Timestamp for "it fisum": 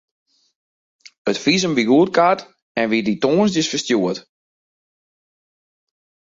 1.31-1.73